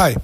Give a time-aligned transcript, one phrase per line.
[0.00, 0.16] Hi,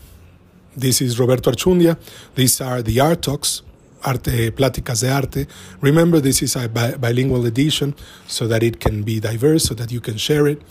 [0.74, 1.98] this is Roberto Archundia.
[2.34, 3.60] These are the Art Talks,
[4.04, 5.46] Arte Pláticas de Arte.
[5.82, 7.94] Remember, this is a bi- bilingual edition
[8.26, 10.62] so that it can be diverse, so that you can share it.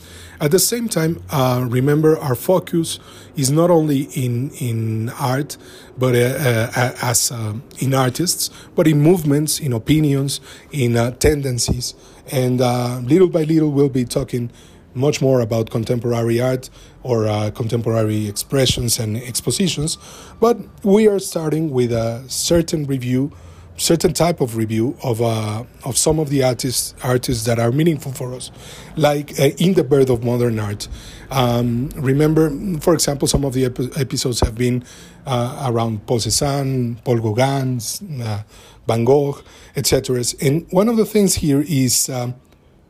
[0.41, 2.97] At the same time, uh, remember our focus
[3.35, 5.55] is not only in in art,
[5.99, 10.41] but uh, uh, as uh, in artists, but in movements, in opinions,
[10.71, 11.93] in uh, tendencies,
[12.31, 14.49] and uh, little by little, we'll be talking
[14.95, 16.69] much more about contemporary art
[17.03, 19.97] or uh, contemporary expressions and expositions.
[20.39, 23.31] But we are starting with a certain review,
[23.77, 28.13] certain type of review of uh, of some of the artists artists that are meaningful
[28.13, 28.51] for us,
[28.95, 30.87] like uh, in the birth of modern art.
[31.29, 32.49] Um, remember,
[32.79, 34.83] for example, some of the ep- episodes have been
[35.25, 37.79] uh, around Paul Cézanne, Paul Gauguin,
[38.21, 38.43] uh,
[38.87, 39.41] Van Gogh,
[39.75, 40.23] etc.
[40.41, 42.35] And one of the things here is um,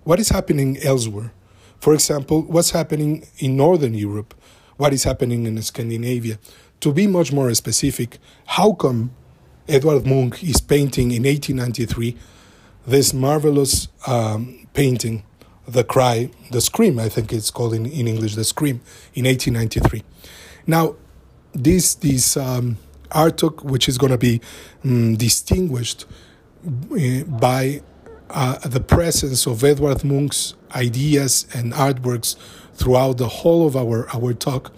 [0.03, 1.31] what is happening elsewhere.
[1.86, 4.33] For example, what's happening in Northern Europe,
[4.75, 6.39] what is happening in Scandinavia.
[6.80, 9.11] To be much more specific, how come
[9.67, 12.17] Edvard Munch is painting in 1893
[12.88, 15.25] this marvelous um, painting,
[15.67, 18.81] The Cry, The Scream, I think it's called in, in English, The Scream,
[19.14, 20.02] in 1893.
[20.66, 20.95] Now,
[21.53, 22.80] this, this um,
[23.11, 24.42] art, which is going to be
[24.83, 26.05] um, distinguished
[26.66, 27.83] uh, by
[28.31, 32.36] uh, the presence of Edvard Munch's ideas and artworks
[32.73, 34.72] throughout the whole of our, our talk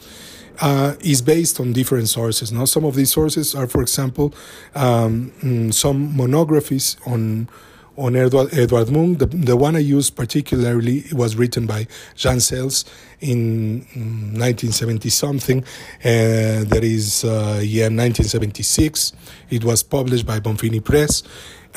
[0.61, 2.51] uh, is based on different sources.
[2.51, 4.33] Now, some of these sources are, for example,
[4.75, 7.49] um, mm, some monographies on
[7.97, 9.17] on Edward, Edvard Munch.
[9.17, 12.85] The, the one I used particularly was written by Jean Selz
[13.19, 13.79] in
[14.37, 15.63] 1970 something.
[16.03, 19.13] Uh, that is, uh, yeah, 1976.
[19.49, 21.23] It was published by Bonfini Press.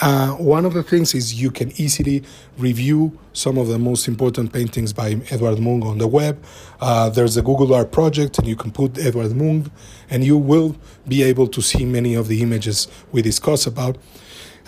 [0.01, 2.23] Uh, one of the things is you can easily
[2.57, 6.43] review some of the most important paintings by Edward Munch on the web.
[6.81, 9.69] Uh, there's a Google Art project, and you can put Edward Munch,
[10.09, 13.99] and you will be able to see many of the images we discuss about.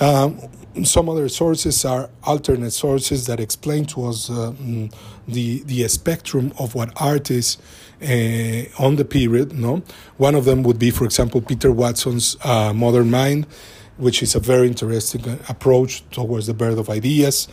[0.00, 0.38] Um,
[0.84, 4.52] some other sources are alternate sources that explain to us uh,
[5.28, 7.58] the the spectrum of what art is
[8.02, 9.52] uh, on the period.
[9.52, 9.82] No,
[10.16, 13.46] one of them would be, for example, Peter Watson's uh, Modern Mind,
[14.02, 17.46] which is a very interesting approach towards the birth of ideas.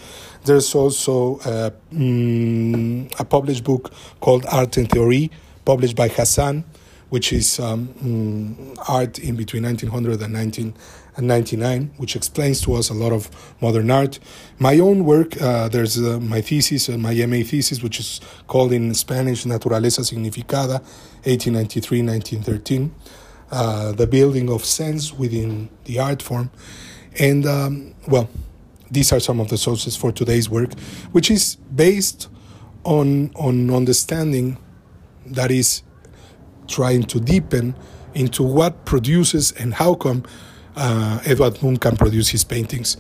[0.46, 5.30] There's also uh, mm, a published book called Art and Theory,
[5.64, 6.64] published by Hassan,
[7.10, 12.96] which is um, mm, art in between 1900 and 1999, which explains to us a
[12.96, 13.30] lot of
[13.62, 14.18] modern art.
[14.58, 18.74] My own work, uh, there's uh, my thesis, uh, my MA thesis, which is called
[18.74, 20.84] in Spanish Naturaleza Significada,
[21.26, 22.90] 1893-1913,
[23.52, 26.52] uh, the building of sense within the art form.
[27.20, 28.30] And, um, well,
[28.92, 30.78] these are some of the sources for today's work,
[31.12, 32.28] which is based
[32.84, 34.58] on, on understanding
[35.26, 35.84] that is
[36.68, 37.76] trying to deepen
[38.14, 40.24] into what produces and how come
[40.76, 42.98] uh, Edvard Munch can produce his paintings.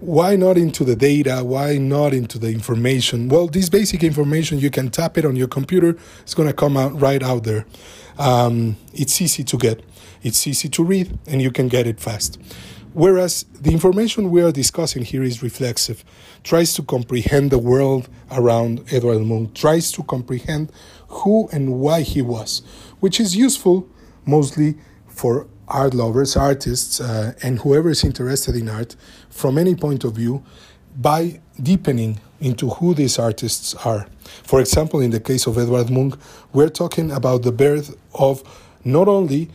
[0.00, 1.42] Why not into the data?
[1.44, 3.28] Why not into the information?
[3.28, 5.94] Well, this basic information, you can tap it on your computer.
[6.22, 7.66] It's going to come out right out there.
[8.18, 9.84] Um, it's easy to get,
[10.22, 12.40] it's easy to read, and you can get it fast.
[12.94, 16.02] Whereas the information we are discussing here is reflexive,
[16.44, 20.72] tries to comprehend the world around Edward Munch, tries to comprehend
[21.08, 22.62] who and why he was,
[23.00, 23.86] which is useful
[24.24, 24.78] mostly
[25.08, 28.96] for art lovers, artists, uh, and whoever is interested in art
[29.30, 30.44] from any point of view
[30.96, 34.06] by deepening into who these artists are.
[34.44, 36.14] For example, in the case of Edward Munch,
[36.52, 38.42] we're talking about the birth of
[38.84, 39.50] not only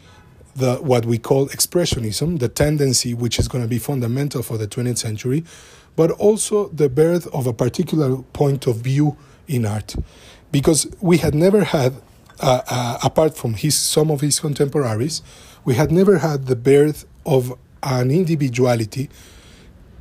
[0.55, 4.67] the what we call expressionism, the tendency which is going to be fundamental for the
[4.67, 5.43] 20th century,
[5.95, 9.95] but also the birth of a particular point of view in art,
[10.51, 11.93] because we had never had,
[12.39, 15.21] uh, uh, apart from his some of his contemporaries,
[15.65, 17.53] we had never had the birth of
[17.83, 19.09] an individuality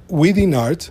[0.09, 0.91] within art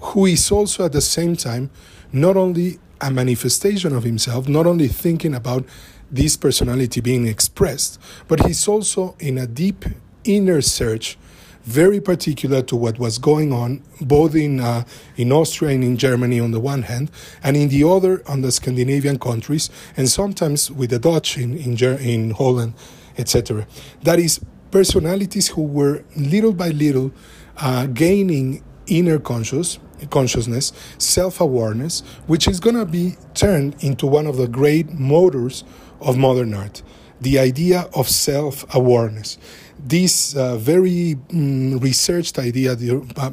[0.00, 1.70] who is also at the same time
[2.12, 5.64] not only a manifestation of himself, not only thinking about
[6.10, 9.84] this personality being expressed, but he's also in a deep
[10.24, 11.18] inner search,
[11.64, 14.84] very particular to what was going on both in uh,
[15.16, 17.10] in Austria and in Germany on the one hand,
[17.42, 21.76] and in the other on the Scandinavian countries, and sometimes with the Dutch in in,
[21.76, 22.74] Ger- in Holland,
[23.16, 23.66] etc.
[24.02, 24.40] That is
[24.70, 27.12] personalities who were little by little
[27.58, 29.78] uh, gaining inner conscious
[30.10, 35.62] consciousness, self awareness, which is going to be turned into one of the great motors
[36.00, 36.82] of modern art
[37.22, 39.38] the idea of self awareness.
[39.78, 42.76] This uh, very um, researched idea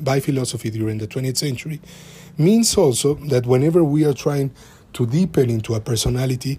[0.01, 1.81] by philosophy during the 20th century
[2.38, 4.51] means also that whenever we are trying
[4.94, 6.57] to deepen into a personality,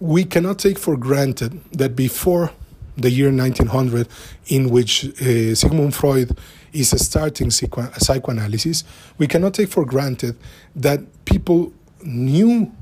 [0.00, 2.50] we cannot take for granted that before
[3.00, 4.08] the year 1900,
[4.48, 6.36] in which uh, Sigmund Freud
[6.72, 8.84] is starting psychoanalysis,
[9.18, 10.36] we cannot take for granted
[10.76, 12.72] that people knew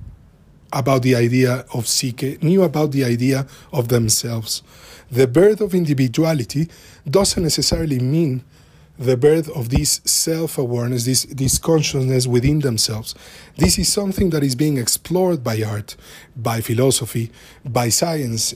[0.73, 4.62] about the idea of psyche, knew about the idea of themselves.
[5.11, 6.69] The birth of individuality
[7.09, 8.44] doesn't necessarily mean
[8.99, 13.14] the birth of this self awareness, this, this consciousness within themselves.
[13.56, 15.97] This is something that is being explored by art,
[16.37, 17.31] by philosophy,
[17.64, 18.55] by science.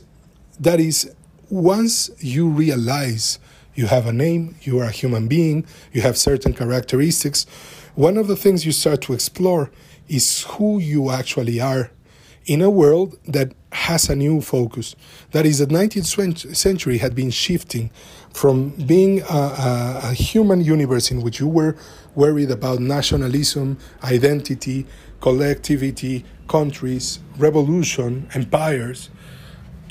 [0.58, 1.14] That is,
[1.52, 3.38] once you realize
[3.74, 7.44] you have a name, you are a human being, you have certain characteristics,
[7.94, 9.70] one of the things you start to explore
[10.08, 11.90] is who you actually are
[12.46, 14.96] in a world that has a new focus.
[15.32, 17.90] That is, the 19th century had been shifting
[18.32, 21.76] from being a, a, a, human universe in which you were
[22.14, 24.86] worried about nationalism, identity,
[25.20, 29.10] collectivity, countries, revolution, empires,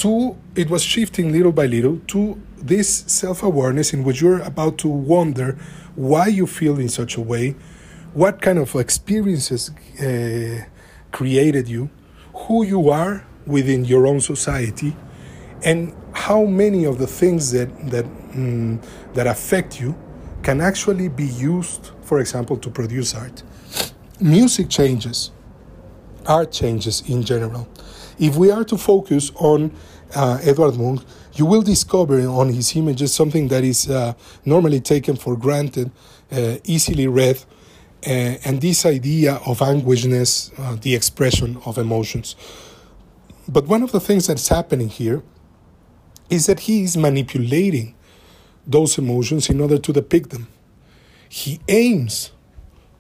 [0.02, 4.78] to it was shifting little by little to this self awareness in which you're about
[4.80, 5.58] to wonder
[5.96, 7.56] why you feel in such a way,
[8.14, 10.64] what kind of experiences uh,
[11.12, 11.90] created you,
[12.34, 14.96] who you are within your own society,
[15.64, 18.84] and how many of the things that that mm,
[19.14, 19.96] that affect you
[20.42, 23.44] can actually be used, for example, to produce art.
[24.20, 25.32] Music changes,
[26.26, 27.68] art changes in general.
[28.22, 29.72] If we are to focus on
[30.16, 31.02] uh, Edvard Munch,
[31.34, 34.14] you will discover on his images something that is uh,
[34.46, 35.90] normally taken for granted,
[36.32, 37.44] uh, easily read,
[38.06, 42.36] uh, and this idea of anguishness, uh, the expression of emotions.
[43.48, 45.24] But one of the things that's happening here
[46.30, 47.96] is that he is manipulating
[48.68, 50.48] those emotions in order to depict them.
[51.28, 52.32] He aims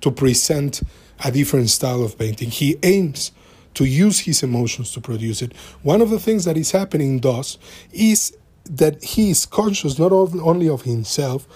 [0.02, 0.82] to present
[1.24, 2.50] a different style of painting.
[2.50, 3.32] He aims
[3.74, 5.56] to use his emotions to produce it.
[5.84, 7.58] One of the things that is happening thus
[7.92, 8.36] is
[8.66, 11.48] that he is conscious not only of himself,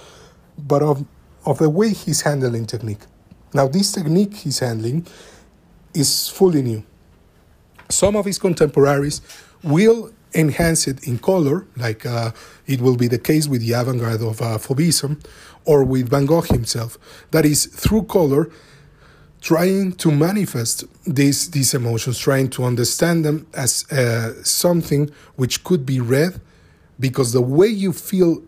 [0.58, 1.06] but of,
[1.46, 3.02] of the way he's handling technique.
[3.54, 5.06] Now, this technique he's handling
[5.94, 6.84] is fully new.
[7.90, 9.22] Some of his contemporaries
[9.64, 12.32] will enhance it in color, like uh,
[12.68, 15.24] it will be the case with the avant garde of uh, Fauvism
[15.64, 16.98] or with Van Gogh himself.
[17.32, 18.50] That is, through color,
[19.46, 25.86] trying to manifest these, these emotions, trying to understand them as uh, something which could
[25.86, 26.42] be read,
[27.00, 28.42] because the way you feel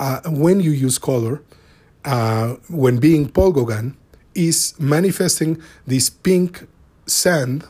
[0.00, 1.40] uh, when you use color,
[2.04, 3.96] uh, when being Paul Gauguin,
[4.34, 6.66] is manifesting this pink
[7.06, 7.64] sand,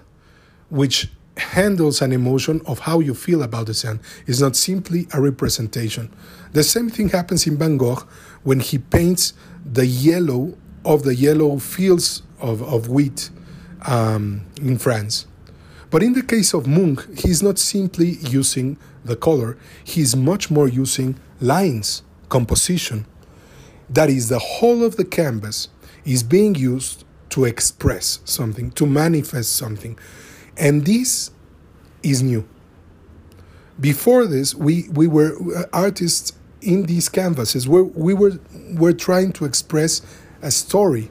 [0.71, 4.01] which handles an emotion of how you feel about the sand.
[4.27, 6.11] It's not simply a representation.
[6.55, 8.09] The same thing happens in Van Gogh
[8.43, 9.35] when he paints
[9.71, 10.57] the yellow
[10.87, 13.31] of the yellow fields of, of wheat
[13.87, 15.27] um, in France.
[15.91, 20.69] But in the case of Munch, he's not simply using the color, he's much more
[20.69, 23.07] using lines, composition.
[23.89, 25.69] That is, the whole of the canvas
[26.05, 29.99] is being used to express something, to manifest something.
[30.57, 31.31] And this
[32.03, 32.47] is new.
[33.81, 38.39] Before this, we, we were uh, artists in these canvases where we were,
[38.75, 40.03] were trying to express
[40.43, 41.11] a story.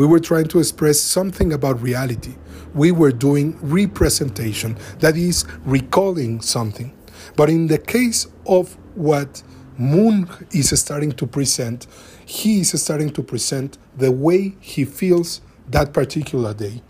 [0.00, 2.34] We were trying to express something about reality.
[2.72, 6.96] We were doing representation, that is, recalling something.
[7.36, 9.42] But in the case of what
[9.76, 11.86] Munch is starting to present,
[12.24, 16.80] he is starting to present the way he feels that particular day,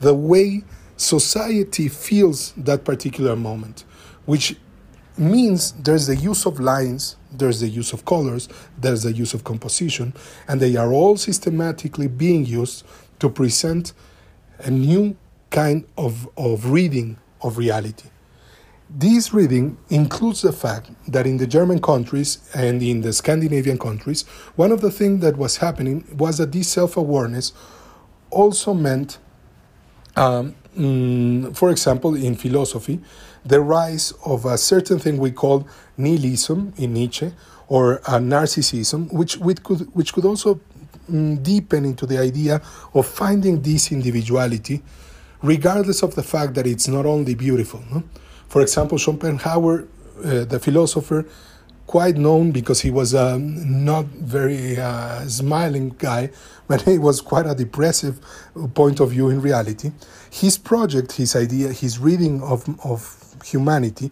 [0.00, 0.64] the way
[0.96, 3.84] society feels that particular moment,
[4.26, 4.56] which
[5.18, 8.48] means there's the use of lines, there's the use of colors,
[8.78, 10.14] there's the use of composition,
[10.48, 12.84] and they are all systematically being used
[13.20, 13.92] to present
[14.60, 15.16] a new
[15.50, 18.08] kind of, of reading of reality.
[18.90, 24.22] This reading includes the fact that in the German countries and in the Scandinavian countries,
[24.56, 27.52] one of the things that was happening was that this self awareness
[28.30, 29.18] also meant
[30.16, 33.00] um, mm, for example, in philosophy,
[33.44, 35.66] the rise of a certain thing we call
[35.96, 37.32] nihilism in Nietzsche
[37.68, 40.60] or uh, narcissism, which, which, could, which could also
[41.10, 42.60] mm, deepen into the idea
[42.94, 44.82] of finding this individuality,
[45.42, 47.82] regardless of the fact that it's not only beautiful.
[47.92, 48.02] No?
[48.48, 49.86] For example, Schopenhauer,
[50.24, 51.26] uh, the philosopher,
[51.86, 56.30] quite known because he was a not very uh, smiling guy,
[56.68, 58.20] but he was quite a depressive
[58.74, 59.92] point of view in reality.
[60.30, 64.10] His project, his idea, his reading of, of humanity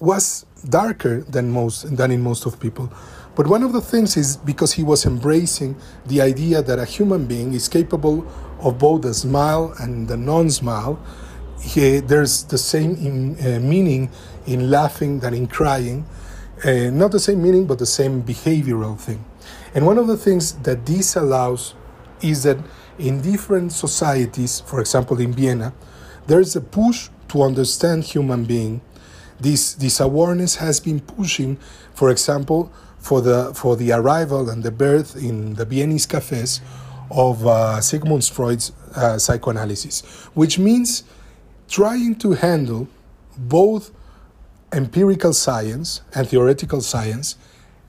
[0.00, 2.92] was darker than most than in most of people.
[3.34, 7.26] But one of the things is because he was embracing the idea that a human
[7.26, 8.26] being is capable
[8.60, 10.98] of both the smile and the non-smile,
[11.60, 14.10] he, there's the same in, uh, meaning
[14.46, 16.04] in laughing than in crying.
[16.64, 19.24] Uh, not the same meaning, but the same behavioral thing.
[19.72, 21.74] And one of the things that this allows
[22.20, 22.58] is that
[22.98, 25.72] in different societies, for example, in Vienna,
[26.26, 28.80] there's a push to understand human being.
[29.40, 31.56] This, this awareness has been pushing,
[31.94, 36.60] for example, for the, for the arrival and the birth in the Viennese cafes
[37.10, 40.00] of uh, Sigmund Freud's uh, psychoanalysis,
[40.34, 41.04] which means
[41.68, 42.88] trying to handle
[43.36, 43.92] both
[44.72, 47.36] empirical science and theoretical science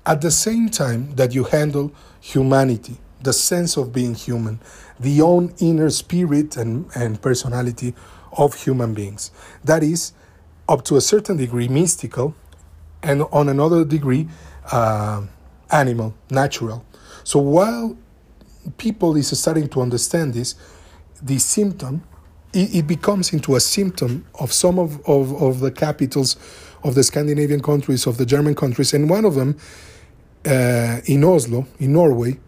[0.05, 1.91] at the same time that you handle
[2.21, 4.59] humanity, the sense of being human,
[4.99, 7.93] the own inner spirit and, and personality
[8.33, 9.31] of human beings.
[9.63, 10.13] That is,
[10.67, 12.35] up to a certain degree, mystical,
[13.01, 14.27] and on another degree,
[14.71, 15.23] uh,
[15.71, 16.85] animal, natural.
[17.23, 17.97] So while
[18.77, 20.55] people is starting to understand this,
[21.21, 22.03] the symptom,
[22.53, 26.35] it, it becomes into a symptom of some of, of, of the capitals
[26.83, 29.57] of the Scandinavian countries, of the German countries, and one of them
[30.45, 32.39] uh, in Oslo, in Norway,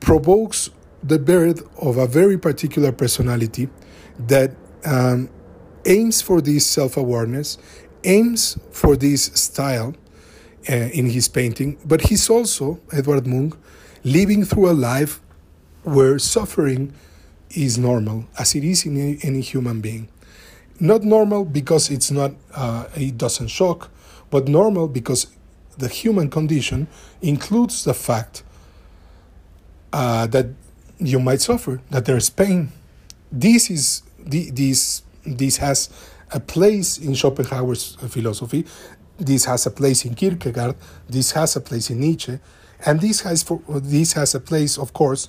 [0.00, 0.70] provokes
[1.02, 3.68] the birth of a very particular personality
[4.18, 4.52] that
[4.86, 5.28] um,
[5.84, 7.58] aims for this self awareness,
[8.04, 9.94] aims for this style
[10.68, 13.54] uh, in his painting, but he's also, Edward Munch,
[14.04, 15.20] living through a life
[15.82, 16.92] where suffering
[17.50, 20.08] is normal, as it is in any, any human being.
[20.78, 23.90] Not normal because it's not, uh, it doesn't shock,
[24.30, 25.28] but normal because
[25.78, 26.86] the human condition
[27.22, 28.42] includes the fact
[29.92, 30.46] uh, that
[30.98, 32.72] you might suffer, that there's pain.
[33.30, 35.88] This is this this has
[36.32, 38.66] a place in Schopenhauer's philosophy.
[39.18, 40.76] This has a place in Kierkegaard.
[41.08, 42.38] This has a place in Nietzsche,
[42.84, 45.28] and this has for, this has a place, of course,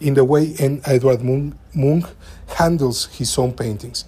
[0.00, 2.06] in the way in Edward Munch,
[2.46, 4.04] handles his own paintings.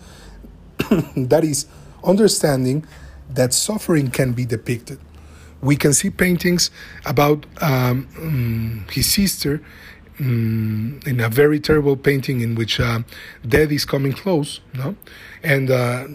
[1.16, 1.66] that is
[2.04, 2.86] understanding
[3.30, 4.98] that suffering can be depicted.
[5.60, 6.70] We can see paintings
[7.06, 9.62] about um, um, his sister
[10.20, 13.00] um, in a very terrible painting in which uh,
[13.46, 14.96] death is coming close, no,
[15.42, 16.06] and uh,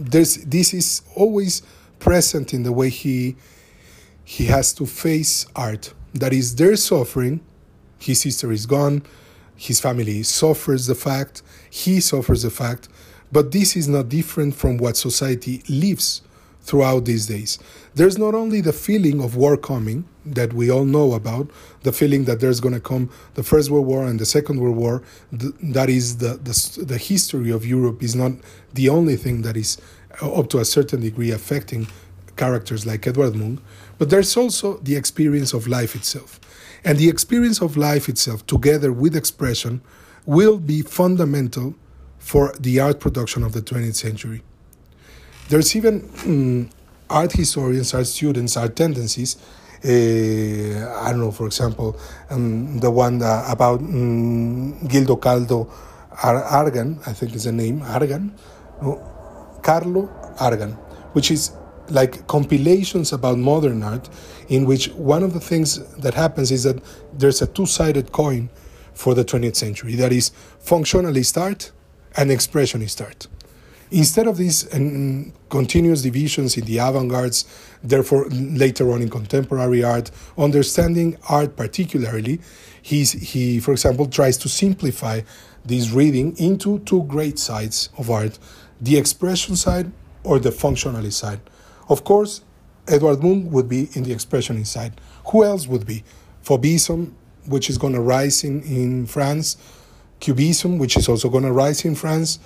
[0.00, 1.62] this is always
[1.98, 3.36] present in the way he
[4.24, 5.92] he has to face art.
[6.14, 7.40] That is, their suffering.
[7.98, 9.02] His sister is gone.
[9.56, 11.42] His family suffers the fact.
[11.70, 12.88] He suffers the fact.
[13.30, 16.22] But this is not different from what society lives
[16.64, 17.58] throughout these days.
[17.94, 21.50] There's not only the feeling of war coming that we all know about,
[21.82, 24.76] the feeling that there's going to come the First World War and the Second World
[24.76, 28.32] War, that is the, the, the history of Europe, is not
[28.72, 29.76] the only thing that is
[30.22, 31.86] uh, up to a certain degree affecting
[32.36, 33.60] characters like Edward Munch,
[33.98, 36.40] but there's also the experience of life itself.
[36.82, 39.82] And the experience of life itself, together with expression,
[40.26, 41.74] will be fundamental
[42.18, 44.42] for the art production of the 20th century.
[45.48, 46.70] There's even um,
[47.10, 49.36] art historians, art students, art tendencies.
[49.84, 49.88] Uh,
[51.02, 51.98] I don't know, for example,
[52.30, 55.70] um, the one uh, about um, Gildo Caldo
[56.22, 58.34] Ar- Argan, I think is the name, Argan,
[58.80, 60.08] no, Carlo
[60.40, 60.72] Argan,
[61.12, 61.52] which is
[61.90, 64.08] like compilations about modern art,
[64.48, 66.82] in which one of the things that happens is that
[67.12, 68.48] there's a two sided coin
[68.94, 70.30] for the 20th century that is
[70.64, 71.72] functionalist art
[72.16, 73.26] and expressionist art.
[73.90, 77.44] Instead of these um, continuous divisions in the avant gardes,
[77.82, 82.40] therefore later on in contemporary art, understanding art particularly,
[82.82, 85.20] he's, he, for example, tries to simplify
[85.64, 88.38] this reading into two great sides of art
[88.80, 89.90] the expression side
[90.24, 91.40] or the functionalist side.
[91.88, 92.42] Of course,
[92.88, 95.00] Edward Munch would be in the expressionist side.
[95.28, 96.04] Who else would be?
[96.44, 97.12] Fauvism,
[97.46, 99.56] which is going to rise in, in France,
[100.20, 102.38] Cubism, which is also going to rise in France.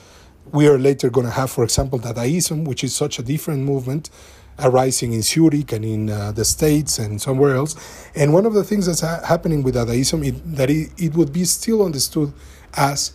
[0.53, 4.11] We are later going to have, for example, Dadaism, which is such a different movement
[4.59, 7.77] arising in Zurich and in uh, the States and somewhere else.
[8.15, 11.33] And one of the things that's ha- happening with Dadaism is that it, it would
[11.33, 12.33] be still understood
[12.75, 13.13] as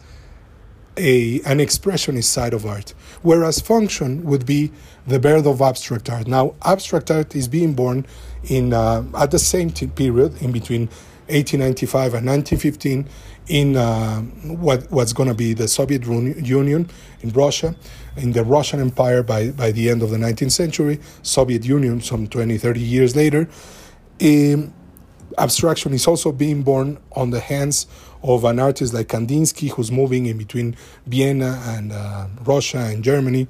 [0.95, 4.71] a, an expressionist side of art, whereas function would be
[5.07, 6.27] the birth of abstract art.
[6.27, 8.05] Now, abstract art is being born
[8.43, 10.89] in uh, at the same t- period, in between
[11.27, 13.09] 1895 and 1915,
[13.47, 16.89] in uh, what, what's going to be the Soviet Union
[17.21, 17.75] in Russia,
[18.15, 22.27] in the Russian Empire by, by the end of the 19th century, Soviet Union some
[22.27, 23.49] 20, 30 years later.
[24.21, 24.73] Um,
[25.37, 27.87] abstraction is also being born on the hands
[28.21, 30.75] of an artist like Kandinsky, who's moving in between
[31.05, 33.47] Vienna and uh, Russia and Germany.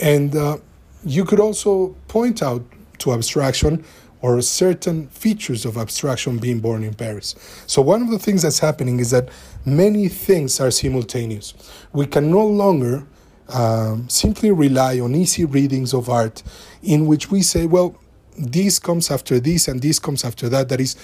[0.00, 0.58] And uh,
[1.04, 2.64] you could also point out
[2.98, 3.84] to abstraction
[4.20, 7.34] or certain features of abstraction being born in Paris.
[7.66, 9.28] So, one of the things that's happening is that
[9.64, 11.54] many things are simultaneous.
[11.92, 13.06] We can no longer
[13.48, 16.42] um, simply rely on easy readings of art
[16.82, 17.96] in which we say, well,
[18.36, 20.68] this comes after this and this comes after that.
[20.68, 20.96] That is,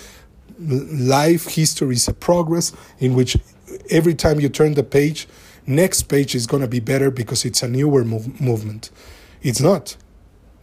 [0.58, 3.36] life history is a progress in which
[3.90, 5.26] every time you turn the page,
[5.66, 8.90] next page is going to be better because it's a newer mov- movement.
[9.42, 9.96] It's not.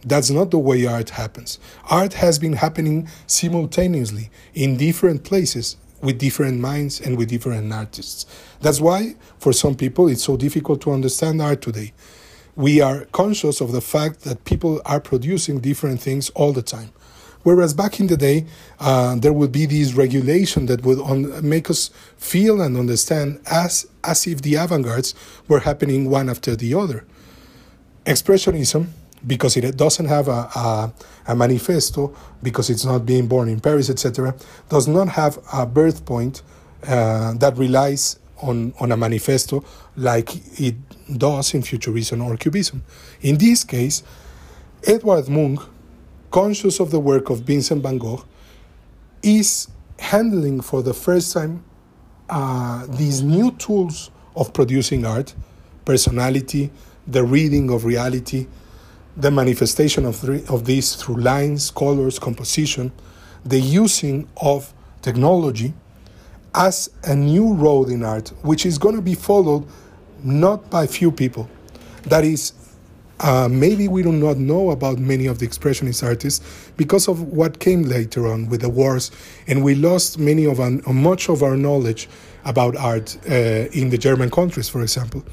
[0.04, 1.58] That's not the way art happens.
[1.88, 8.26] Art has been happening simultaneously in different places with different minds and with different artists.
[8.60, 11.92] That's why, for some people, it's so difficult to understand art today.
[12.56, 16.90] We are conscious of the fact that people are producing different things all the time.
[17.44, 18.46] Whereas back in the day,
[18.78, 24.26] uh, there would be these regulation that would make us feel and understand as, as
[24.26, 25.14] if the avant gardes
[25.48, 27.04] were happening one after the other.
[28.04, 28.88] Expressionism
[29.26, 30.92] because it doesn't have a, a,
[31.28, 34.34] a, manifesto, because it's not being born in Paris, etc.,
[34.68, 36.42] does not have a birth point
[36.86, 39.64] uh, that relies on, on a manifesto
[39.96, 40.74] like it
[41.18, 42.82] does in Futurism or Cubism.
[43.20, 44.02] In this case,
[44.84, 45.60] Edward Munch,
[46.30, 48.24] conscious of the work of Vincent van Gogh,
[49.22, 51.62] is handling for the first time
[52.28, 55.34] uh, these new tools of producing art,
[55.84, 56.70] personality,
[57.06, 58.46] the reading of reality,
[59.16, 62.92] the manifestation of, of this through lines, colors, composition,
[63.44, 65.74] the using of technology
[66.54, 69.66] as a new road in art, which is going to be followed
[70.22, 71.48] not by few people.
[72.04, 72.52] That is,
[73.20, 77.58] uh, maybe we do not know about many of the expressionist artists because of what
[77.58, 79.10] came later on with the wars,
[79.46, 82.08] and we lost many of our, much of our knowledge
[82.44, 83.34] about art uh,
[83.72, 85.24] in the German countries, for example.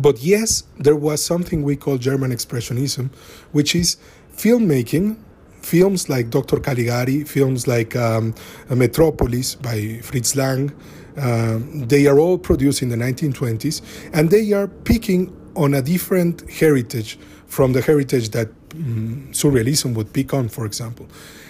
[0.00, 3.10] But yes, there was something we call German Expressionism,
[3.52, 3.98] which is
[4.34, 5.16] filmmaking,
[5.60, 6.58] films like Dr.
[6.58, 8.34] Caligari, films like um,
[8.70, 10.72] Metropolis by Fritz Lang.
[11.18, 13.82] Um, they are all produced in the 1920s,
[14.14, 20.12] and they are picking on a different heritage from the heritage that um, Surrealism would
[20.14, 21.08] pick on, for example.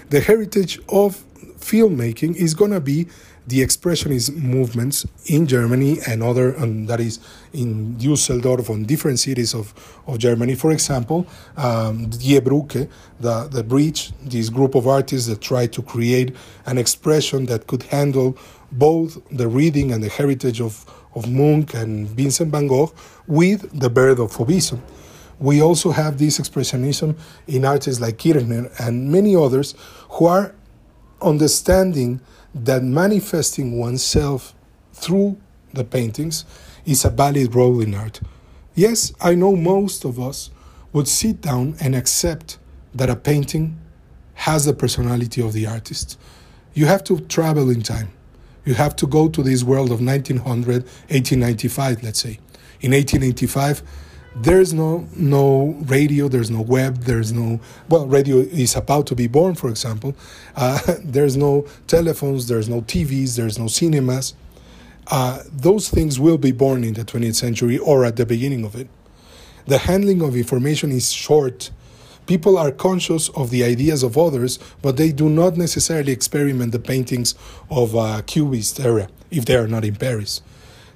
[0.08, 1.22] The heritage of
[1.60, 3.06] filmmaking is going to be
[3.50, 7.18] the expressionist movements in Germany and other, and that is
[7.52, 9.74] in Dusseldorf and different cities of,
[10.06, 10.54] of Germany.
[10.54, 15.82] For example, um, Die Brücke, the, the bridge, this group of artists that tried to
[15.82, 16.36] create
[16.66, 18.38] an expression that could handle
[18.70, 20.86] both the reading and the heritage of,
[21.16, 22.94] of Munch and Vincent van Gogh
[23.26, 24.80] with the birth of Fauvism.
[25.40, 27.16] We also have this expressionism
[27.48, 29.74] in artists like Kirchner and many others
[30.10, 30.54] who are
[31.22, 32.20] understanding
[32.54, 34.54] that manifesting oneself
[34.92, 35.38] through
[35.72, 36.44] the paintings
[36.84, 38.20] is a valid role in art.
[38.74, 40.50] Yes, I know most of us
[40.92, 42.58] would sit down and accept
[42.94, 43.78] that a painting
[44.34, 46.18] has the personality of the artist.
[46.74, 48.10] You have to travel in time.
[48.64, 52.38] You have to go to this world of 1900, 1895, let's say.
[52.80, 53.82] In 1885,
[54.36, 59.26] there's no no radio there's no web there's no well radio is about to be
[59.26, 60.14] born for example.
[60.56, 64.34] Uh, there's no telephones there's no tvs there's no cinemas.
[65.08, 68.76] Uh, those things will be born in the 20th century or at the beginning of
[68.76, 68.88] it.
[69.66, 71.70] The handling of information is short.
[72.26, 76.78] People are conscious of the ideas of others but they do not necessarily experiment the
[76.78, 77.34] paintings
[77.68, 80.40] of a cubist era if they are not in paris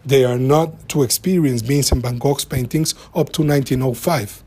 [0.05, 4.43] they are not to experience Vincent van Gogh's paintings up to 1905.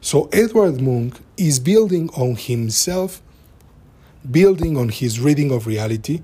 [0.00, 3.22] So Edward Munch is building on himself,
[4.28, 6.22] building on his reading of reality,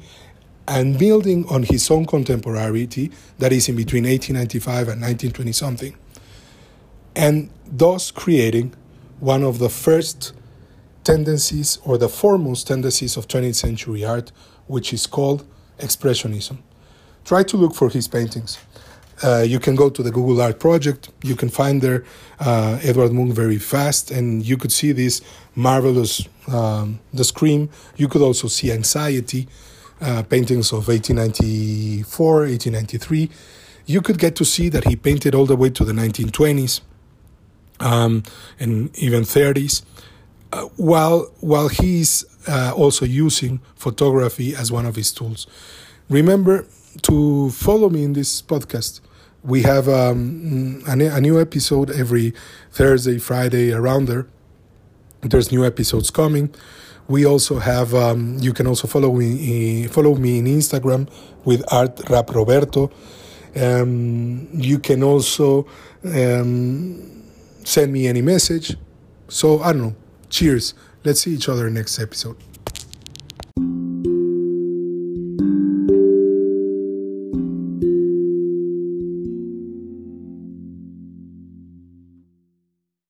[0.67, 5.95] and building on his own contemporaneity that is in between 1895 and 1920 something,
[7.15, 8.75] and thus creating
[9.21, 10.33] one of the first
[11.05, 14.33] tendencies or the foremost tendencies of 20th century art,
[14.67, 15.47] which is called
[15.79, 16.59] Expressionism
[17.25, 18.59] try to look for his paintings.
[19.23, 21.09] Uh, you can go to the Google Art Project.
[21.23, 22.05] You can find there
[22.41, 25.23] uh, Edvard Munch very fast, and you could see this
[25.55, 27.71] marvelous um, The Scream.
[27.97, 29.49] You could also see Anxiety,
[30.01, 33.31] uh, paintings of 1894, 1893.
[33.87, 36.81] You could get to see that he painted all the way to the 1920s
[37.81, 38.23] um,
[38.59, 39.85] and even 30s,
[40.53, 45.47] uh, while while he's uh, also using photography as one of his tools.
[46.09, 46.67] Remember,
[47.03, 49.01] to follow me in this podcast.
[49.43, 52.33] We have um, a, a new episode every
[52.71, 54.27] Thursday, Friday, around there.
[55.21, 56.55] There's new episodes coming.
[57.09, 57.95] We also have.
[57.95, 61.09] Um, you can also follow me follow me in Instagram
[61.45, 62.91] with Art Rap Roberto.
[63.57, 65.67] Um, you can also
[66.05, 67.23] um,
[67.65, 68.77] send me any message.
[69.29, 69.97] So I don't know.
[70.31, 70.75] Cheers.
[71.05, 72.37] Let's see each other next episode.